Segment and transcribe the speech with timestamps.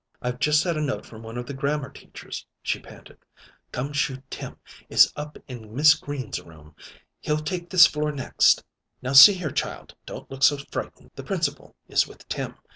[0.19, 3.19] "I've just had a note from one of the grammar teachers," she panted.
[3.71, 4.57] "'Gum Shoe Tim'
[4.89, 6.75] is up in Miss Green's room!
[7.19, 8.63] He'll take this floor next.
[9.03, 11.11] Now, see here, child, don't look so frightened.
[11.13, 12.55] The Principal is with Tim.